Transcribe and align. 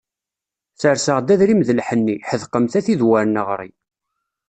Serseɣ-d 0.81 1.33
adrim 1.33 1.61
d 1.67 1.69
lḥenni, 1.79 2.15
ḥedqemt 2.29 2.73
a 2.79 2.81
tid 2.85 3.01
wer 3.07 3.25
neɣri. 3.27 3.69